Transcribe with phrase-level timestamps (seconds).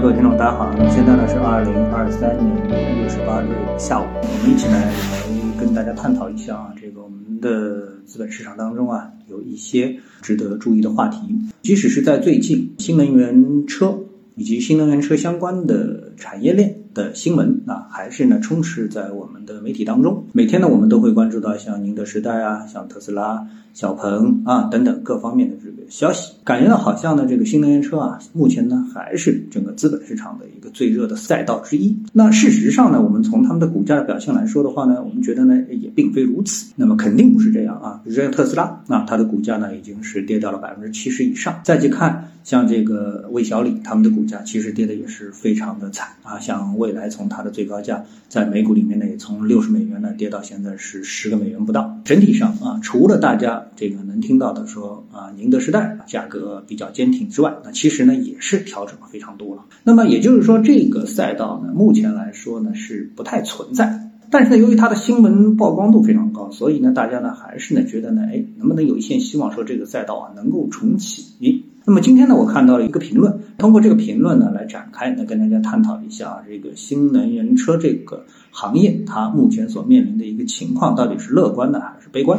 [0.00, 0.72] 各位听众，大家好。
[0.90, 11.18] 现在呢是二零二三年六月十八日下午，我们一起来来跟大家探讨一下啊，这个我们的资本市场当中啊，有一些值得注意的话题。
[11.62, 13.98] 即使是在最近，新能源车
[14.36, 16.76] 以及新能源车相关的产业链。
[16.94, 20.24] 的新闻啊，还是呢充斥在我们的媒体当中。
[20.32, 25.54] 每天呢，我们都会关注到像宁德时代啊、像特斯拉、小鹏啊等等各方面的
[25.88, 26.32] 消息。
[26.44, 31.96] 感觉到好像呢，这个新能源车啊，目前呢还是整个资本市场的一个最热的赛道之一。
[32.12, 36.72] 那事实上呢，我们从他们的股价的表现来说的话呢，我们觉得呢也并非如此。
[36.76, 38.00] 那么肯定不是这样啊。
[38.04, 41.60] 比如说特斯拉啊，它的股价呢已经是跌掉了百分之七十以上。
[41.64, 46.38] 再去看像这个魏小李他们的股价，其实跌的也是非常的惨啊。
[46.38, 51.98] 像未来从它的最高价在美股里面呢，也从六十美元呢跌到现在是十个美元不到。
[52.04, 59.64] 整体上啊，除了大家这个能听到的说啊，宁德时代价格比较坚挺之外，那其实呢也是调整了非常多了。
[59.84, 64.04] 那么也就是说，这个赛道呢，目前来说呢是不太存在。
[64.30, 71.64] 但是呢，由于它的新闻曝光度非常高，所以呢，大家呢还是呢觉得呢，哎，能不能有一线希望说这个赛道啊能够重启？
[71.86, 82.38] 那么今天呢，我看到了一个评论，通过这个评论呢来展开，来跟大家探讨一下这个新能源车这个行业它目前所面临的一个情况到底是乐观的还是悲观？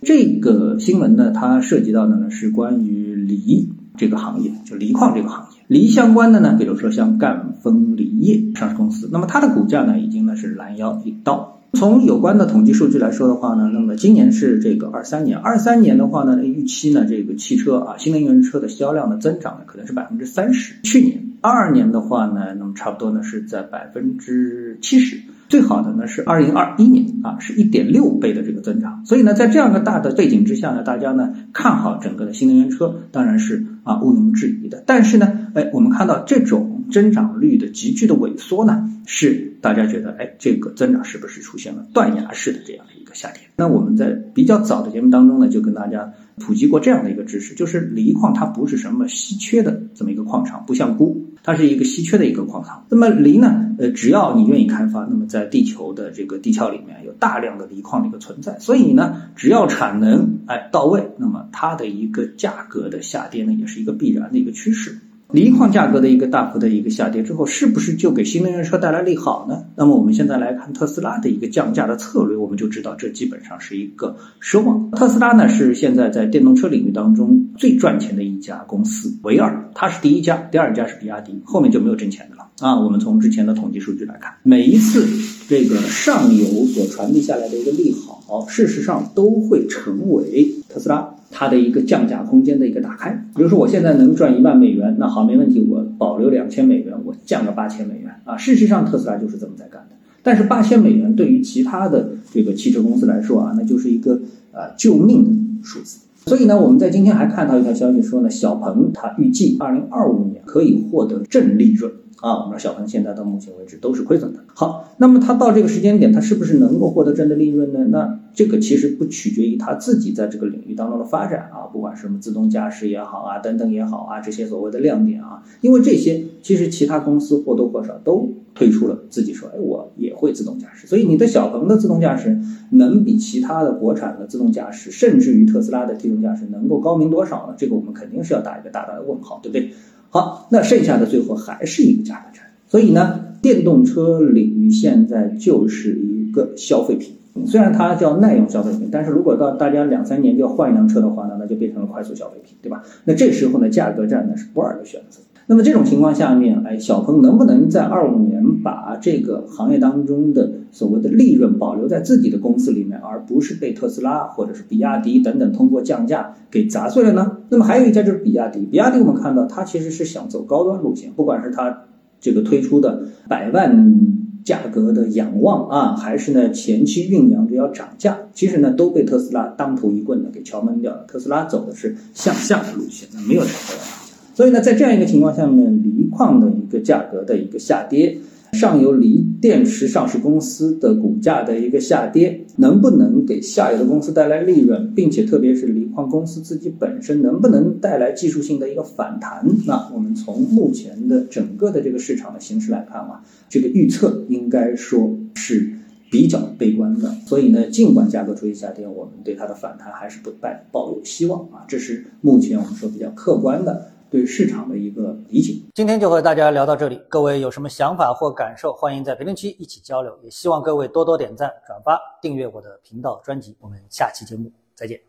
[0.00, 11.60] 这个新闻呢，它涉及到的呢是关于锂这个行业，就锂矿这个行业，锂相关的呢，比如说像赣锋锂业上市公司，那么它的股价呢已经呢是拦腰一刀。
[11.74, 20.76] 从有关的统计数据来说的话呢，那么今年是这个二三年，二三年的话呢，预期呢这个汽车啊，新能源车的销量的增长呢可能是百分之三十。
[20.82, 25.20] 去年二二年的话呢，那么差不多呢是在百分之七十。
[25.48, 29.04] 最好的呢是二零二一年啊，是一点六倍的这个增长。
[29.06, 34.82] 所以呢，在这样的大的背景之下呢，大家呢看好整个的新能源车，当然是啊毋庸置疑的。
[34.86, 43.42] 但是呢，哎，我们看到这种增长率的急剧的萎缩呢，是大家觉得哎，这个增长是不是出现了断崖式的这样的一下跌？
[43.56, 51.16] 那我们在比较早的节目当中呢，就跟大家普及过这样的一个知识，就是锂矿它不是什么稀缺的这么一个矿场，不像钴。
[51.42, 52.84] 它是一个稀缺的一个矿场。
[52.90, 53.74] 那么锂呢？
[53.78, 58.58] 呃，只要你愿意开发，那么在地球的这个地壳里面有大量的锂矿的一个存在。
[58.58, 64.98] 所以呢，只要产能哎到位，那么它的一个价格的下跌呢，也是一个必然的一个趋势。
[65.30, 69.64] 锂矿价格的一个大幅的一个下跌之后，是不是就给新能源车带来利好呢？
[69.76, 74.90] 那么我们现在来看特斯拉的一个降价的策略，我们就知道这基本上是一个奢望。
[74.92, 82.80] 特斯拉呢是现在在电动车领域当中最赚钱的一家公司，唯二，它是第一家，第二家是比亚迪，后面就没有挣钱的了啊。
[82.80, 85.06] 我们从之前的统计数据来看，每一次
[85.46, 91.06] 这个上游所传递下来的一个利好，事实上都会成为特斯拉。
[91.38, 98.36] 它的一个降价空间的一个打开，比如说我现在能赚一万美元，那好，没问题，我保留两千美元，我降个八千美元啊。
[98.36, 99.94] 事实上，特斯拉就是这么在干的。
[100.20, 105.30] 但是八千美元对于其他的这个汽车公司来说啊，那就是一个呃救命的
[105.62, 106.00] 数字。
[106.26, 111.92] 所以呢，我们在今天还看到一条消息说呢，小鹏它预计二零二五年可以获得正利润。
[112.20, 114.40] 啊，我们说小鹏现在到目前为止都是亏损的。
[114.54, 117.86] 好，那么它到这个时间点，它是不是能够获得正的利润呢？
[117.90, 130.88] 那这个其实不取决于它自己在这个领域当中的发展啊，不管什么自动驾驶也好啊，等等也好啊，这些所谓的亮点啊，因为这些其实其他公司或多或少都推出了自己说，哎，我也会自动驾驶。
[130.88, 132.36] 所以你的小鹏的自动驾驶
[132.70, 137.54] 能比其他的国产的自动驾驶，甚至于特斯拉的自动驾驶能够高明多少呢？
[137.56, 139.70] 这个我们肯定是要打一个大大的问号，对不对？
[140.10, 142.44] 好，那剩下的最后还是一个价格战。
[142.66, 147.14] 所以呢，电动车领域现在就是一个消费品，
[147.46, 152.82] 虽然它叫耐用消费品，但是如果到大家两三年就要换一辆车的话呢，那就变成了快速消费品，对吧？
[153.04, 155.20] 那这时候呢，价格战呢是不二的选择。
[155.50, 167.38] 那么这种情况下面，哎，小鹏能不能在二五年把这个行业当中的所谓的利润保留在自己的公司里面，而不是被特斯拉或者是比亚迪等等通过降价给砸碎了呢？
[167.48, 171.84] 那么还有一家就是比亚迪，比亚迪我们看到它其实是想走高端路线，不管是它
[172.20, 174.02] 这个推出的百万
[174.44, 181.04] 价格的仰望啊，还是呢前期酝酿着要涨价，其实呢都被特斯拉当头一棍的给敲闷掉了。
[181.08, 184.07] 特斯拉走的是向下的路线，那没有涨价。
[184.38, 188.16] 所以呢，在这样一个情况下面，锂矿的一个价格的一个下跌，
[188.52, 199.44] 上游锂电池上市公司的股价的一个下跌，能不能给下游的公司带来利润，并且特别是锂矿公司自己本身能不能带来技术性的一个反弹？
[199.66, 205.68] 那我们从目前的整个的这个市场的形势来看啊，这个预测应该说是
[206.12, 207.12] 比较悲观的。
[207.26, 211.66] 所以呢，尽管价格出现下跌，我们对它的反弹还是不败抱有希望啊。
[211.66, 213.88] 这是目前我们说比较客观的。
[214.10, 215.54] 对市场的一个理解。
[215.74, 220.18] 今天就和大家聊到这里，各位有什么想法或感受，欢迎在评论区一起交流。
[220.22, 223.56] 也希望各位多多点赞、转发、订阅我的频道专辑。
[223.60, 225.07] 我们下期节目再见。